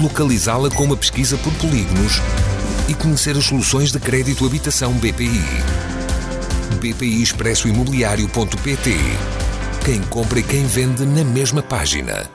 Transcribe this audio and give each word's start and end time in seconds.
localizá-la 0.00 0.70
com 0.70 0.84
uma 0.84 0.96
pesquisa 0.96 1.36
por 1.38 1.52
polígonos 1.54 2.20
e 2.88 2.94
conhecer 2.94 3.36
as 3.36 3.44
soluções 3.44 3.92
de 3.92 3.98
crédito 3.98 4.46
habitação 4.46 4.92
BPI. 4.94 5.42
BPI 6.80 7.22
Expresso 7.22 7.68
Imobiliário.pt 7.68 8.90
Quem 9.84 10.02
compra 10.04 10.40
e 10.40 10.42
quem 10.42 10.64
vende 10.66 11.04
na 11.04 11.24
mesma 11.24 11.62
página. 11.62 12.28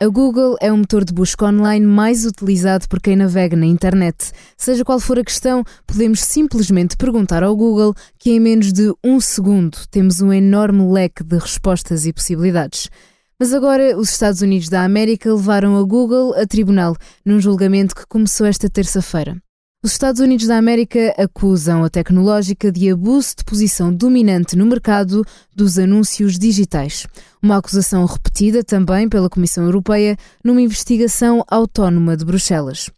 A 0.00 0.08
Google 0.08 0.56
é 0.60 0.72
o 0.72 0.76
motor 0.76 1.04
de 1.04 1.12
busca 1.12 1.46
online 1.46 1.86
mais 1.86 2.26
utilizado 2.26 2.88
por 2.88 3.00
quem 3.00 3.14
navega 3.14 3.56
na 3.56 3.66
internet. 3.66 4.32
Seja 4.56 4.84
qual 4.84 4.98
for 4.98 5.16
a 5.16 5.22
questão, 5.22 5.62
podemos 5.86 6.20
simplesmente 6.24 6.96
perguntar 6.96 7.44
ao 7.44 7.54
Google 7.54 7.94
que 8.18 8.32
em 8.32 8.40
menos 8.40 8.72
de 8.72 8.92
um 9.04 9.20
segundo 9.20 9.78
temos 9.92 10.20
um 10.20 10.32
enorme 10.32 10.90
leque 10.90 11.22
de 11.22 11.38
respostas 11.38 12.04
e 12.04 12.12
possibilidades. 12.12 12.90
Mas 13.38 13.52
agora 13.52 13.96
os 13.96 14.10
Estados 14.10 14.40
Unidos 14.40 14.68
da 14.68 14.84
América 14.84 15.32
levaram 15.32 15.76
a 15.76 15.82
Google 15.82 16.34
a 16.34 16.46
tribunal 16.46 16.96
num 17.24 17.40
julgamento 17.40 17.94
que 17.94 18.06
começou 18.06 18.46
esta 18.46 18.68
terça-feira. 18.68 19.36
Os 19.84 19.90
Estados 19.90 20.20
Unidos 20.20 20.46
da 20.46 20.58
América 20.58 21.12
acusam 21.18 21.82
a 21.82 21.90
tecnológica 21.90 22.70
de 22.70 22.88
abuso 22.88 23.34
de 23.38 23.44
posição 23.44 23.92
dominante 23.92 24.54
no 24.54 24.64
mercado 24.64 25.24
dos 25.52 25.76
anúncios 25.76 26.38
digitais. 26.38 27.04
Uma 27.42 27.56
acusação 27.56 28.04
repetida 28.04 28.62
também 28.62 29.08
pela 29.08 29.28
Comissão 29.28 29.64
Europeia 29.64 30.16
numa 30.44 30.62
investigação 30.62 31.44
autónoma 31.48 32.16
de 32.16 32.24
Bruxelas. 32.24 32.90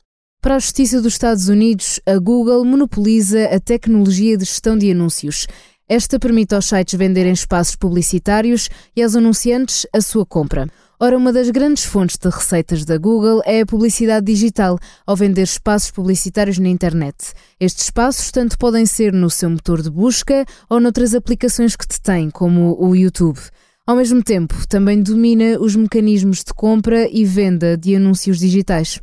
Para 0.43 0.57
a 0.57 0.59
Justiça 0.59 1.01
dos 1.01 1.15
Estados 1.15 1.49
Unidos, 1.49 2.01
a 2.05 2.19
Google 2.19 2.63
monopoliza 2.67 3.47
a 3.47 3.59
tecnologia 3.59 4.37
de 4.37 4.45
gestão 4.45 4.77
de 4.77 4.91
anúncios 4.91 5.47
esta 5.89 6.19
permite 6.19 6.55
aos 6.55 6.67
sites 6.67 6.99
venderem 6.99 7.33
espaços 7.33 7.77
publicitários 7.77 8.71
e 8.97 9.03
aos 9.03 9.15
anunciantes 9.15 9.87
a 9.93 10.01
sua 10.01 10.25
compra. 10.25 10.67
Ora, 10.99 11.19
uma 11.19 11.33
das 11.33 11.51
grandes 11.51 11.85
fontes 11.85 12.17
de 12.17 12.29
receitas 12.31 12.85
da 12.85 12.97
Google 12.97 13.43
é 13.45 13.61
a 13.61 13.67
publicidade 13.67 14.25
digital, 14.25 14.79
ao 15.07 15.15
vender 15.15 15.43
espaços 15.43 15.91
publicitários 15.91 16.59
na 16.59 16.69
internet. 16.69 17.35
Estes 17.61 17.85
espaços 17.85 18.31
tanto 18.31 18.57
podem 18.57 18.87
ser 18.87 19.13
no 19.13 19.29
seu 19.29 19.51
motor 19.51 19.83
de 19.83 19.91
busca 19.91 20.47
ou 20.71 20.81
noutras 20.81 21.15
aplicações 21.15 21.77
que 21.77 21.87
detém, 21.87 22.31
como 22.31 22.77
o 22.81 22.95
YouTube. 22.97 23.39
Ao 23.87 23.97
mesmo 23.97 24.23
tempo, 24.23 24.55
também 24.67 25.03
domina 25.03 25.59
os 25.61 25.77
mecanismos 25.77 26.39
de 26.39 26.55
compra 26.55 27.07
e 27.11 27.25
venda 27.25 27.77
de 27.77 27.95
anúncios 27.95 28.39
digitais. 28.39 28.99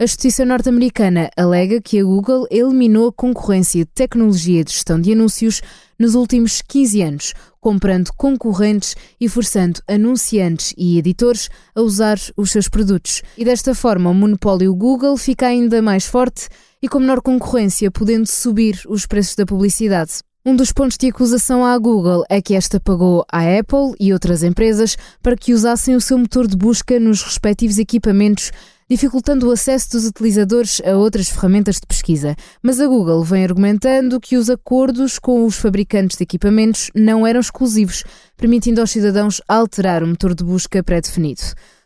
A 0.00 0.06
justiça 0.06 0.44
norte-americana 0.44 1.28
alega 1.36 1.80
que 1.80 1.98
a 1.98 2.04
Google 2.04 2.46
eliminou 2.52 3.08
a 3.08 3.12
concorrência 3.12 3.84
de 3.84 3.90
tecnologia 3.90 4.62
de 4.62 4.70
gestão 4.70 5.00
de 5.00 5.12
anúncios 5.12 5.60
nos 5.98 6.14
últimos 6.14 6.62
15 6.62 7.02
anos, 7.02 7.34
comprando 7.60 8.12
concorrentes 8.16 8.94
e 9.20 9.28
forçando 9.28 9.80
anunciantes 9.88 10.72
e 10.78 10.98
editores 10.98 11.50
a 11.74 11.80
usar 11.80 12.16
os 12.36 12.52
seus 12.52 12.68
produtos. 12.68 13.24
E 13.36 13.44
desta 13.44 13.74
forma, 13.74 14.08
o 14.08 14.14
monopólio 14.14 14.72
Google 14.72 15.16
fica 15.16 15.48
ainda 15.48 15.82
mais 15.82 16.06
forte 16.06 16.48
e 16.80 16.88
com 16.88 17.00
menor 17.00 17.20
concorrência, 17.20 17.90
podendo 17.90 18.30
subir 18.30 18.80
os 18.86 19.04
preços 19.04 19.34
da 19.34 19.44
publicidade. 19.44 20.20
Um 20.46 20.54
dos 20.54 20.70
pontos 20.70 20.96
de 20.96 21.08
acusação 21.08 21.66
à 21.66 21.76
Google 21.76 22.24
é 22.30 22.40
que 22.40 22.54
esta 22.54 22.78
pagou 22.78 23.26
à 23.30 23.40
Apple 23.40 23.96
e 23.98 24.12
outras 24.12 24.44
empresas 24.44 24.96
para 25.20 25.36
que 25.36 25.52
usassem 25.52 25.96
o 25.96 26.00
seu 26.00 26.16
motor 26.16 26.46
de 26.46 26.56
busca 26.56 27.00
nos 27.00 27.20
respectivos 27.20 27.78
equipamentos 27.78 28.52
dificultando 28.88 29.48
o 29.48 29.52
acesso 29.52 29.90
dos 29.90 30.06
utilizadores 30.06 30.80
a 30.84 30.96
outras 30.96 31.28
ferramentas 31.28 31.76
de 31.76 31.86
pesquisa. 31.86 32.34
Mas 32.62 32.80
a 32.80 32.86
Google 32.86 33.22
vem 33.22 33.44
argumentando 33.44 34.20
que 34.20 34.36
os 34.36 34.48
acordos 34.48 35.18
com 35.18 35.44
os 35.44 35.56
fabricantes 35.56 36.16
de 36.16 36.22
equipamentos 36.22 36.90
não 36.94 37.26
eram 37.26 37.40
exclusivos, 37.40 38.04
permitindo 38.36 38.80
aos 38.80 38.90
cidadãos 38.90 39.40
alterar 39.46 40.02
o 40.02 40.06
motor 40.06 40.34
de 40.34 40.44
busca 40.44 40.82
pré-definido. 40.82 41.42